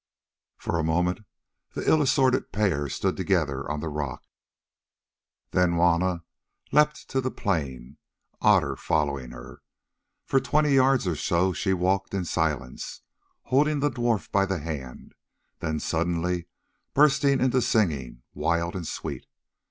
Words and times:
For 0.57 0.79
a 0.79 0.83
moment 0.83 1.19
the 1.75 1.87
ill 1.87 2.01
assorted 2.01 2.51
pair 2.51 2.89
stood 2.89 3.15
together 3.15 3.69
on 3.69 3.81
the 3.81 3.87
rock; 3.87 4.23
then 5.51 5.75
Juanna 5.75 6.23
leapt 6.71 7.07
to 7.11 7.21
the 7.21 7.29
plain, 7.29 7.97
Otter 8.41 8.75
following 8.75 9.29
her. 9.29 9.61
For 10.25 10.39
twenty 10.39 10.71
yards 10.73 11.05
or 11.05 11.15
so 11.15 11.53
she 11.53 11.71
walked 11.71 12.15
in 12.15 12.25
silence, 12.25 13.01
holding 13.43 13.79
the 13.79 13.91
dwarf 13.91 14.31
by 14.31 14.47
the 14.47 14.57
hand; 14.57 15.13
then 15.59 15.79
suddenly 15.79 16.39
she 16.39 16.47
burst 16.95 17.23
into 17.23 17.61
singing 17.61 18.23
wild 18.33 18.75
and 18.75 18.87
sweet. 18.87 19.27